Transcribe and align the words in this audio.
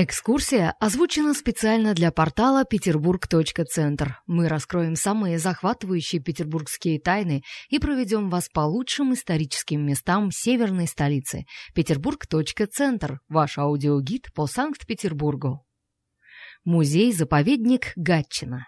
Экскурсия 0.00 0.76
озвучена 0.78 1.34
специально 1.34 1.92
для 1.92 2.12
портала 2.12 2.64
Петербург.центр. 2.64 4.20
Мы 4.28 4.46
раскроем 4.46 4.94
самые 4.94 5.40
захватывающие 5.40 6.22
петербургские 6.22 7.00
тайны 7.00 7.42
и 7.68 7.80
проведем 7.80 8.30
вас 8.30 8.48
по 8.48 8.60
лучшим 8.60 9.12
историческим 9.14 9.84
местам 9.84 10.30
северной 10.30 10.86
столицы. 10.86 11.46
Петербург.центр– 11.74 13.18
ваш 13.28 13.58
аудиогид 13.58 14.32
по 14.36 14.46
Санкт-Петербургу. 14.46 15.66
Музей-заповедник 16.64 17.92
Гатчина. 17.96 18.66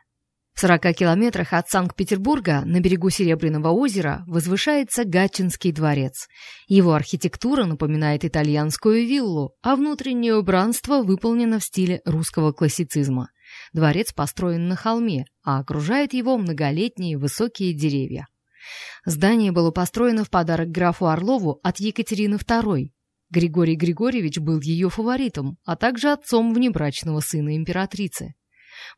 В 0.61 0.63
40 0.63 0.95
километрах 0.95 1.55
от 1.55 1.71
Санкт-Петербурга 1.71 2.61
на 2.67 2.81
берегу 2.81 3.09
Серебряного 3.09 3.71
озера 3.71 4.25
возвышается 4.27 5.07
Гатчинский 5.07 5.73
дворец. 5.73 6.29
Его 6.69 6.93
архитектура 6.93 7.65
напоминает 7.65 8.27
итальянскую 8.27 9.07
виллу, 9.07 9.55
а 9.63 9.75
внутреннее 9.75 10.37
убранство 10.37 11.03
выполнено 11.03 11.61
в 11.61 11.65
стиле 11.65 12.03
русского 12.05 12.53
классицизма. 12.53 13.31
Дворец 13.73 14.13
построен 14.13 14.69
на 14.69 14.77
холме, 14.77 15.25
а 15.43 15.61
окружает 15.61 16.13
его 16.13 16.37
многолетние 16.37 17.17
высокие 17.17 17.73
деревья. 17.73 18.27
Здание 19.07 19.53
было 19.53 19.71
построено 19.71 20.25
в 20.25 20.29
подарок 20.29 20.69
графу 20.69 21.07
Орлову 21.07 21.59
от 21.63 21.81
Екатерины 21.81 22.35
II. 22.35 22.91
Григорий 23.31 23.77
Григорьевич 23.77 24.39
был 24.39 24.61
ее 24.61 24.91
фаворитом, 24.91 25.57
а 25.65 25.77
также 25.77 26.13
отцом 26.13 26.53
внебрачного 26.53 27.21
сына 27.21 27.57
императрицы. 27.57 28.35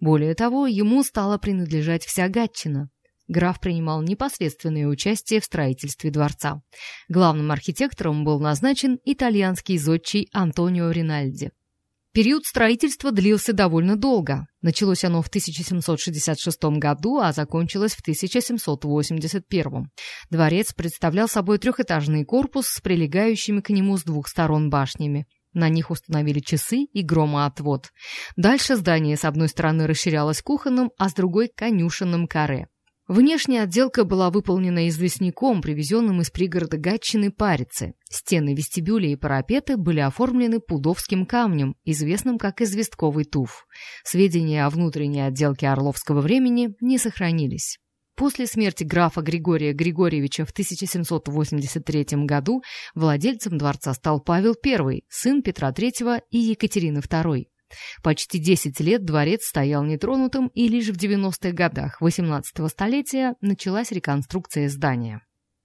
Более 0.01 0.35
того, 0.35 0.67
ему 0.67 1.03
стала 1.03 1.39
принадлежать 1.39 2.05
вся 2.05 2.29
Гатчина. 2.29 2.91
Граф 3.29 3.61
принимал 3.61 4.03
непосредственное 4.03 4.87
участие 4.87 5.41
в 5.41 5.45
строительстве 5.45 6.11
дворца. 6.11 6.61
Главным 7.09 7.51
архитектором 7.51 8.25
был 8.25 8.41
назначен 8.41 8.99
итальянский 9.05 9.79
зодчий 9.79 10.29
Антонио 10.33 10.91
Ринальди. 10.91 11.51
Период 12.13 12.45
строительства 12.45 13.11
длился 13.11 13.55
довольно 13.55 13.97
долго. 13.97 14.47
Началось 14.61 15.03
оно 15.03 15.23
в 15.23 15.29
1766 15.29 16.63
году, 16.77 17.21
а 17.21 17.33
закончилось 17.33 17.95
в 17.95 18.01
1781. 18.01 19.91
Дворец 20.29 20.74
представлял 20.74 21.27
собой 21.27 21.57
трехэтажный 21.57 22.27
корпус 22.27 22.67
с 22.67 22.83
прилегающими 22.83 23.63
к 23.63 23.71
нему 23.71 23.96
с 23.96 24.05
двух 24.05 24.29
сторон 24.29 24.69
башнями. 24.69 25.27
На 25.53 25.69
них 25.69 25.91
установили 25.91 26.41
часы 26.41 26.85
и 26.85 27.03
громоотвод. 27.03 27.91
Дальше 28.37 28.77
здание 28.77 29.17
с 29.17 29.25
одной 29.25 29.49
стороны 29.49 29.87
расширялось 29.87 30.43
кухонным, 30.43 30.91
а 30.99 31.09
с 31.09 31.15
другой— 31.15 31.51
конюшенным 31.55 32.27
каре. 32.27 32.69
Внешняя 33.09 33.63
отделка 33.63 34.05
была 34.05 34.30
выполнена 34.30 34.89
известняком, 34.89 35.61
привезенным 35.61 36.21
из 36.21 36.30
пригорода 36.30 36.79
Гатчины 36.79 37.33
Парицы. 37.33 37.95
Стены 38.09 38.55
вестибюля 38.55 39.09
и 39.09 39.17
парапеты 39.17 39.77
были 39.77 40.01
оформлены 40.01 40.61
пудовским 40.61 41.27
камнем, 41.27 41.75
известным 41.85 42.39
как 42.39 42.61
известковый 42.61 43.25
туф. 43.25 43.67
Сведения 44.05 44.65
о 44.65 44.71
внутренней 44.71 45.23
отделке 45.23 45.69
Орловского 45.69 46.21
времени 46.21 46.75
не 46.80 46.97
сохранились. 46.97 47.79
После 48.15 48.46
смерти 48.46 48.85
графа 48.85 49.23
Григория 49.23 49.73
Григорьевича 49.73 50.45
в 50.45 50.51
1783 50.51 52.07
году 52.27 52.63
владельцем 52.95 53.57
дворца 53.57 53.95
стал 53.95 54.21
Павел 54.21 54.55
I, 54.65 55.02
сын 55.09 55.43
Петра 55.43 55.71
III 55.71 56.21
и 56.30 56.38
Екатерины 56.38 56.99
II. 56.99 57.46
Почти 58.02 58.38
10 58.38 58.80
лет 58.80 59.05
дворец 59.05 59.45
стоял 59.45 59.83
нетронутым, 59.83 60.49
и 60.49 60.68
лишь 60.68 60.88
в 60.88 60.96
90-х 60.96 61.52
годах 61.52 62.02
XVIII 62.02 62.68
столетия 62.68 63.35
началась 63.40 63.93
реконструкция 63.93 64.69
здания. 64.69 65.22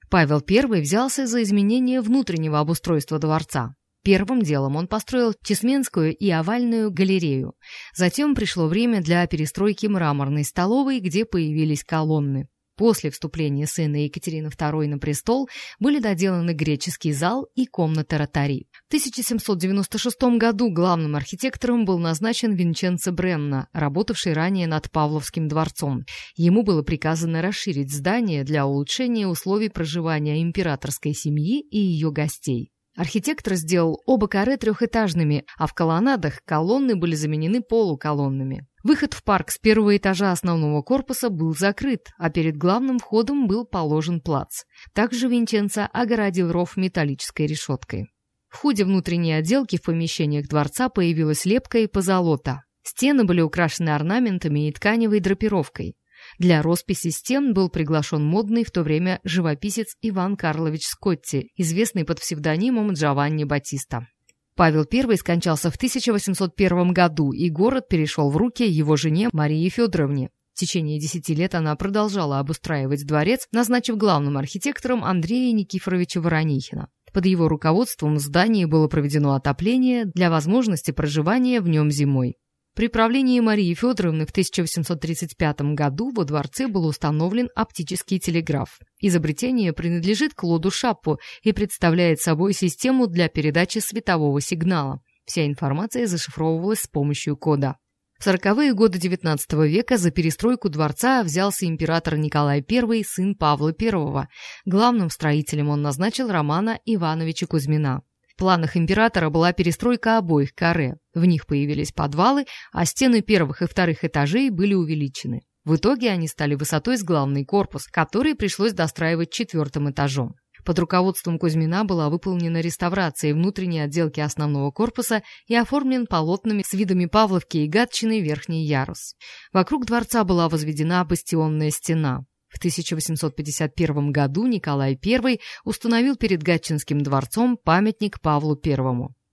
Павел 0.10 0.42
I 0.50 0.82
взялся 0.82 1.28
за 1.28 1.44
изменение 1.44 2.00
внутреннего 2.00 2.60
обустройства 2.60 3.20
дворца. 3.20 3.76
Первым 4.08 4.42
делом 4.42 4.78
он 4.78 4.88
построил 4.88 5.34
Чесменскую 5.44 6.16
и 6.16 6.30
овальную 6.30 6.92
галерею. 6.92 7.56
Затем 7.94 8.36
пришло 8.36 8.68
время 8.68 9.02
для 9.02 9.28
перестройки 9.28 9.86
мраморной 9.88 10.46
столовой, 10.46 11.02
где 11.02 11.26
появились 11.26 11.84
колонны. 11.84 12.48
После 12.78 13.12
вступления 13.12 13.68
сына 13.68 14.06
Екатерины 14.06 14.48
II 14.48 14.88
на 14.88 14.98
престол 14.98 15.50
были 15.80 16.00
доделаны 16.00 16.52
греческий 16.52 17.12
зал 17.12 17.50
и 17.54 17.66
комната 17.66 18.18
ротари. 18.18 18.70
В 18.86 18.96
1796 18.96 20.38
году 20.38 20.72
главным 20.72 21.18
архитектором 21.18 21.84
был 21.84 22.00
назначен 22.00 22.54
Винченцо 22.54 23.12
Бренна, 23.12 23.68
работавший 23.74 24.32
ранее 24.32 24.68
над 24.68 24.90
Павловским 24.90 25.50
дворцом. 25.50 26.06
Ему 26.38 26.64
было 26.64 26.82
приказано 26.82 27.42
расширить 27.42 27.94
здание 27.94 28.46
для 28.46 28.68
улучшения 28.68 29.28
условий 29.28 29.68
проживания 29.68 30.42
императорской 30.42 31.14
семьи 31.14 31.60
и 31.60 31.78
ее 31.78 32.10
гостей. 32.10 32.72
Архитектор 32.98 33.54
сделал 33.54 34.02
оба 34.08 34.28
каре 34.28 34.58
трехэтажными, 34.58 35.46
а 35.60 35.68
в 35.68 35.74
колоннадах 35.76 36.42
колонны 36.44 36.96
были 36.96 37.14
заменены 37.14 37.62
полуколоннами. 37.62 38.66
Выход 38.84 39.14
в 39.14 39.24
парк 39.24 39.52
с 39.52 39.60
первого 39.60 39.96
этажа 39.96 40.32
основного 40.32 40.82
корпуса 40.82 41.30
был 41.30 41.56
закрыт, 41.56 42.08
а 42.18 42.32
перед 42.32 42.58
главным 42.58 42.98
входом 42.98 43.48
был 43.48 43.66
положен 43.66 44.20
плац. 44.20 44.64
Также 44.96 45.28
Винченцо 45.28 45.88
огородил 45.94 46.52
ров 46.52 46.76
металлической 46.76 47.46
решеткой. 47.46 48.08
В 48.50 48.58
ходе 48.58 48.84
внутренней 48.84 49.34
отделки 49.34 49.78
в 49.78 49.84
помещениях 49.84 50.48
дворца 50.48 50.90
появилась 50.90 51.46
лепка 51.46 51.78
и 51.78 51.88
позолота. 51.88 52.62
Стены 52.82 53.26
были 53.26 53.42
украшены 53.42 53.90
орнаментами 53.90 54.70
и 54.70 54.72
тканевой 54.72 55.20
драпировкой. 55.20 55.96
Для 56.40 56.62
росписи 56.62 57.10
стен 57.10 57.54
был 57.54 57.68
приглашен 57.70 58.24
модный 58.24 58.64
в 58.64 58.70
то 58.70 58.84
время 58.84 59.20
живописец 59.24 59.96
Иван 60.02 60.38
Карлович 60.38 60.86
Скотти, 60.86 61.50
известный 61.56 62.06
под 62.06 62.20
псевдонимом 62.20 62.94
Джованни 62.94 63.44
Батиста. 63.44 64.08
Павел 64.56 64.86
I 64.92 65.18
скончался 65.18 65.72
в 65.72 65.76
1801 65.76 66.92
году, 66.92 67.32
и 67.32 67.50
город 67.50 67.88
перешел 67.88 68.30
в 68.30 68.38
руки 68.38 68.68
его 68.68 68.96
жене 68.96 69.30
Марии 69.32 69.68
Федоровне. 69.70 70.30
В 70.54 70.60
течение 70.60 71.00
десяти 71.00 71.36
лет 71.36 71.56
она 71.56 71.76
продолжала 71.76 72.40
обустраивать 72.40 73.06
дворец, 73.06 73.48
назначив 73.52 73.98
главным 73.98 74.38
архитектором 74.38 75.04
Андрея 75.04 75.54
Никифоровича 75.54 76.22
Воронихина. 76.22 76.90
Под 77.14 77.26
его 77.26 77.48
руководством 77.48 78.16
в 78.16 78.20
здании 78.20 78.66
было 78.66 78.88
проведено 78.88 79.34
отопление 79.34 80.06
для 80.06 80.30
возможности 80.30 80.92
проживания 80.92 81.62
в 81.62 81.68
нем 81.68 81.90
зимой. 81.90 82.38
При 82.78 82.90
правлении 82.90 83.40
Марии 83.40 83.74
Федоровны 83.74 84.28
в 84.28 84.30
1835 84.30 85.74
году 85.74 86.12
во 86.16 86.26
дворце 86.26 86.68
был 86.68 86.86
установлен 86.86 87.50
оптический 87.56 88.20
телеграф. 88.20 88.78
Изобретение 89.00 89.74
принадлежит 89.74 90.36
Клоду 90.36 90.70
Шаппу 90.70 91.20
и 91.42 91.54
представляет 91.54 92.20
собой 92.20 92.54
систему 92.54 93.08
для 93.08 93.30
передачи 93.30 93.80
светового 93.80 94.42
сигнала. 94.42 95.02
Вся 95.26 95.48
информация 95.48 96.06
зашифровывалась 96.06 96.82
с 96.82 96.88
помощью 96.88 97.36
кода. 97.36 97.78
В 98.20 98.24
сороковые 98.24 98.76
годы 98.76 99.00
XIX 99.00 99.40
века 99.68 99.98
за 99.98 100.12
перестройку 100.12 100.70
дворца 100.70 101.24
взялся 101.24 101.66
император 101.66 102.18
Николай 102.18 102.64
I, 102.70 103.04
сын 103.04 103.34
Павла 103.34 103.74
I. 103.82 104.28
Главным 104.68 105.10
строителем 105.10 105.70
он 105.70 105.82
назначил 105.82 106.30
Романа 106.30 106.80
Ивановича 106.86 107.48
Кузьмина. 107.48 108.04
Планах 108.38 108.78
императора 108.78 109.30
была 109.30 109.52
перестройка 109.52 110.20
обоих 110.20 110.54
каре. 110.54 110.98
В 111.16 111.26
них 111.26 111.48
появились 111.48 111.92
подвалы, 111.92 112.46
а 112.72 112.86
стены 112.86 113.22
первых 113.22 113.64
и 113.64 113.68
вторых 113.68 114.04
этажей 114.04 114.52
были 114.52 114.76
увеличены. 114.76 115.42
В 115.66 115.76
итоге 115.76 116.12
они 116.12 116.28
стали 116.28 116.56
высотой 116.56 116.98
с 116.98 117.04
главный 117.04 117.44
корпус, 117.44 117.88
который 117.88 118.36
пришлось 118.36 118.74
достраивать 118.74 119.32
четвертым 119.32 119.90
этажом. 119.90 120.36
Под 120.64 120.80
руководством 120.80 121.40
Кузьмина 121.40 121.84
была 121.84 122.10
выполнена 122.10 122.62
реставрация 122.62 123.34
внутренней 123.34 123.80
отделки 123.80 124.20
основного 124.20 124.70
корпуса 124.72 125.24
и 125.48 125.56
оформлен 125.56 126.06
полотнами 126.06 126.64
с 126.66 126.74
видами 126.74 127.06
Павловки 127.06 127.58
и 127.58 127.68
Гатчины 127.68 128.22
верхний 128.22 128.66
ярус. 128.66 129.16
Вокруг 129.52 129.86
дворца 129.86 130.24
была 130.24 130.48
возведена 130.48 131.04
бастионная 131.06 131.72
стена. 131.72 132.26
В 132.58 132.60
1851 132.60 134.12
году 134.12 134.48
Николай 134.48 134.98
I 135.06 135.40
установил 135.64 136.16
перед 136.16 136.42
Гатчинским 136.42 137.04
дворцом 137.04 137.56
памятник 137.56 138.20
Павлу 138.20 138.60
I. 138.66 138.76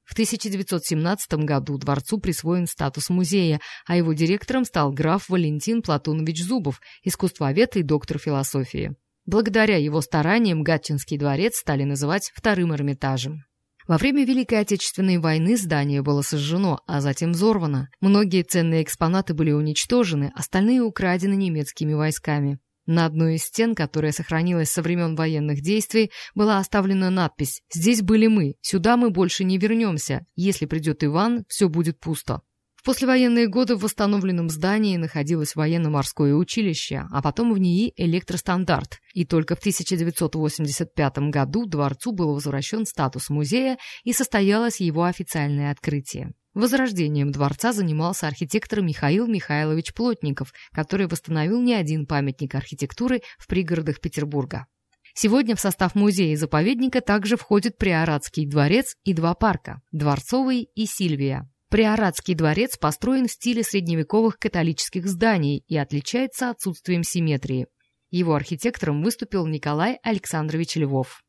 В 0.04 0.12
1917 0.12 1.32
году 1.44 1.78
дворцу 1.78 2.18
присвоен 2.18 2.66
статус 2.66 3.08
музея, 3.08 3.60
а 3.87 3.96
его 3.96 4.12
директором 4.12 4.66
стал 4.66 4.93
граф 4.93 5.31
Валентин 5.31 5.81
Платонович 5.81 6.44
Зубов, 6.44 6.82
искусствовед 7.02 7.76
и 7.76 7.82
доктор 7.82 8.19
философии. 8.19 8.94
Благодаря 9.25 9.78
его 9.78 10.02
стараниям 10.02 10.62
Гатчинский 10.62 11.16
дворец 11.16 11.56
стали 11.56 11.84
называть 11.84 12.31
вторым 12.34 12.75
Эрмитажем. 12.75 13.44
Во 13.88 13.96
время 13.96 14.26
Великой 14.26 14.60
Отечественной 14.60 15.16
войны 15.16 15.56
здание 15.56 16.02
было 16.02 16.20
сожжено, 16.20 16.81
а 16.87 17.00
затем 17.00 17.32
взорвано. 17.32 17.88
Многие 18.02 18.43
ценные 18.43 18.82
экспонаты 18.82 19.32
были 19.32 19.52
уничтожены, 19.52 20.31
остальные 20.34 20.82
украдены 20.82 21.37
немецкими 21.37 21.94
войсками. 21.94 22.58
На 22.86 23.06
одной 23.06 23.36
из 23.36 23.44
стен, 23.44 23.75
которая 23.75 24.12
сохранилась 24.12 24.70
со 24.70 24.82
времен 24.82 25.16
военных 25.16 25.62
действий, 25.62 26.10
была 26.34 26.58
оставлена 26.58 27.10
надпись 27.10 27.62
«Здесь 27.72 28.02
были 28.02 28.26
мы, 28.26 28.56
сюда 28.60 28.96
мы 28.96 29.10
больше 29.10 29.44
не 29.44 29.56
вернемся. 29.56 30.26
Если 30.36 30.66
придет 30.66 31.02
Иван, 31.02 31.44
все 31.48 31.69
будет 31.69 31.98
пусто». 31.98 32.42
В 32.84 32.84
послевоенные 32.84 33.48
годы 33.48 33.76
в 33.76 33.81
восстановленном 33.81 34.50
здании 34.50 34.98
находилось 34.98 35.54
военно-морское 35.54 36.34
училище, 36.34 37.06
а 37.10 37.22
потом 37.22 37.54
в 37.54 37.58
НИИ 37.58 37.94
электростандарт, 37.96 38.98
и 39.14 39.25
только 39.25 39.56
в 39.56 39.60
1985 39.60 41.30
году 41.30 41.64
дворцу 41.64 42.12
был 42.12 42.34
возвращен 42.34 42.84
статус 42.84 43.30
музея 43.30 43.78
и 44.02 44.12
состоялось 44.12 44.80
его 44.80 45.04
официальное 45.04 45.70
открытие. 45.70 46.34
Возрождением 46.54 47.32
дворца 47.32 47.72
занимался 47.72 48.28
архитектор 48.28 48.80
Михаил 48.80 49.26
Михайлович 49.26 49.92
Плотников, 49.92 50.52
который 50.72 51.08
восстановил 51.08 51.60
не 51.60 51.74
один 51.74 52.06
памятник 52.06 52.54
архитектуры 52.54 53.22
в 53.38 53.48
пригородах 53.48 54.00
Петербурга. 54.00 54.66
Сегодня 55.14 55.56
в 55.56 55.60
состав 55.60 55.96
музея 55.96 56.32
и 56.32 56.36
заповедника 56.36 57.00
также 57.00 57.36
входит 57.36 57.76
Приоратский 57.76 58.46
дворец 58.46 58.96
и 59.04 59.14
два 59.14 59.34
парка– 59.34 59.80
Дворцовый 59.92 60.68
и 60.74 60.86
Сильвия. 60.86 61.48
Приоратский 61.70 62.34
дворец 62.34 62.76
построен 62.76 63.26
в 63.26 63.32
стиле 63.32 63.64
средневековых 63.64 64.38
католических 64.38 65.08
зданий 65.08 65.64
и 65.66 65.76
отличается 65.76 66.50
отсутствием 66.50 67.02
симметрии. 67.02 67.66
Его 68.10 68.34
архитектором 68.36 69.02
выступил 69.02 69.44
Николай 69.46 69.98
Александрович 70.04 70.76
Львов. 70.76 71.22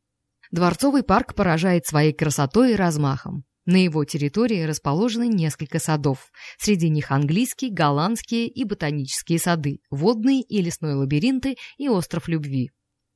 Дворцовый 0.52 1.02
парк 1.02 1.34
поражает 1.34 1.88
своей 1.88 2.14
красотой 2.14 2.74
и 2.74 2.76
размахом. 2.76 3.44
На 3.66 3.84
его 3.84 4.06
территории 4.06 4.62
расположены 4.62 5.28
несколько 5.28 5.80
садов. 5.80 6.32
Среди 6.58 6.90
них 6.90 7.12
английские, 7.12 7.72
голландские 7.72 8.48
и 8.48 8.64
ботанические 8.64 9.40
сады, 9.40 9.80
водные 9.90 10.42
и 10.42 10.62
лесной 10.62 10.94
лабиринты 10.94 11.56
и 11.78 11.90
остров 11.90 12.28
любви. 12.28 12.72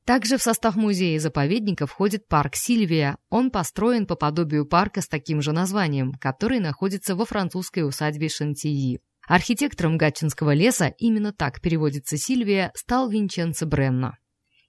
Также 0.05 0.37
в 0.37 0.41
состав 0.41 0.75
музея 0.75 1.17
и 1.17 1.19
заповедника 1.19 1.85
входит 1.85 2.27
парк 2.27 2.55
Сильвия. 2.55 3.17
Он 3.29 3.51
построен 3.51 4.07
по 4.07 4.15
подобию 4.15 4.65
парка 4.65 5.01
с 5.01 5.07
таким 5.07 5.39
же 5.39 5.51
названием, 5.51 6.13
который 6.13 6.59
находится 6.59 7.15
во 7.15 7.25
французской 7.25 7.87
усадьбе 7.87 8.27
Шантии. 8.27 9.01
Архитектором 9.27 9.99
Гатчинского 9.99 10.55
леса, 10.55 10.87
именно 10.97 11.31
так 11.31 11.61
переводится 11.61 12.17
Сильвия, 12.17 12.71
стал 12.73 13.07
Винченцо 13.07 13.67
Бренна. 13.67 14.17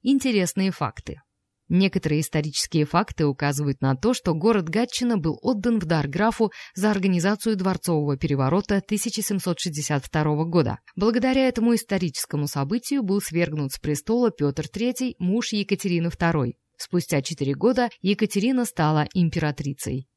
Интересные 0.02 0.72
факты. 0.72 1.22
Некоторые 1.70 2.22
исторические 2.22 2.84
факты 2.84 3.26
указывают 3.26 3.80
на 3.80 3.94
то, 3.94 4.12
что 4.12 4.34
город 4.34 4.68
Гатчина 4.68 5.18
был 5.18 5.38
отдан 5.40 5.78
в 5.78 5.84
дар 5.84 6.08
графу 6.08 6.50
за 6.74 6.90
организацию 6.90 7.54
дворцового 7.54 8.16
переворота 8.16 8.78
1762 8.78 10.44
года. 10.46 10.78
Благодаря 10.96 11.46
этому 11.46 11.76
историческому 11.76 12.48
событию 12.48 13.04
был 13.04 13.20
свергнут 13.20 13.70
с 13.70 13.78
престола 13.78 14.32
Петр 14.32 14.64
III, 14.64 15.14
муж 15.20 15.52
Екатерины 15.52 16.08
II. 16.08 16.54
Спустя 16.76 17.22
четыре 17.22 17.54
года 17.54 17.88
Екатерина 18.02 18.64
стала 18.64 19.06
императрицей. 19.14 20.09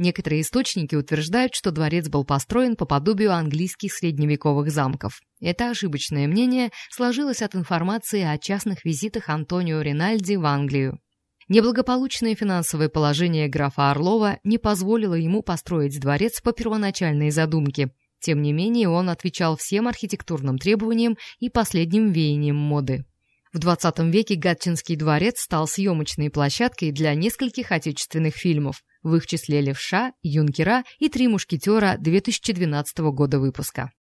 Некоторые 0.00 0.40
источники 0.40 0.94
утверждают, 0.94 1.54
что 1.54 1.72
дворец 1.72 2.08
был 2.08 2.24
построен 2.24 2.74
по 2.74 2.86
подобию 2.86 3.34
английских 3.34 3.92
средневековых 3.92 4.70
замков. 4.70 5.20
Это 5.42 5.68
ошибочное 5.68 6.26
мнение 6.26 6.70
сложилось 6.90 7.42
от 7.42 7.54
информации 7.54 8.22
о 8.22 8.38
частных 8.38 8.86
визитах 8.86 9.28
Антонио 9.28 9.82
Ринальди 9.82 10.36
в 10.36 10.46
Англию. 10.46 11.00
Неблагополучное 11.48 12.34
финансовое 12.34 12.88
положение 12.88 13.46
графа 13.46 13.90
Орлова 13.90 14.38
не 14.42 14.56
позволило 14.56 15.12
ему 15.12 15.42
построить 15.42 16.00
дворец 16.00 16.40
по 16.40 16.52
первоначальной 16.52 17.30
задумке. 17.30 17.90
Тем 18.20 18.40
не 18.40 18.54
менее, 18.54 18.88
он 18.88 19.10
отвечал 19.10 19.58
всем 19.58 19.86
архитектурным 19.86 20.56
требованиям 20.56 21.18
и 21.40 21.50
последним 21.50 22.10
веяниям 22.10 22.56
моды. 22.56 23.04
В 23.52 23.58
20 23.58 23.98
веке 24.12 24.36
Гатчинский 24.36 24.94
дворец 24.94 25.40
стал 25.40 25.66
съемочной 25.66 26.30
площадкой 26.30 26.92
для 26.92 27.14
нескольких 27.14 27.72
отечественных 27.72 28.36
фильмов, 28.36 28.82
в 29.02 29.16
их 29.16 29.26
числе 29.26 29.60
«Левша», 29.60 30.12
«Юнкера» 30.22 30.84
и 31.00 31.08
«Три 31.08 31.26
мушкетера» 31.26 31.96
2012 31.98 32.98
года 33.12 33.40
выпуска. 33.40 33.90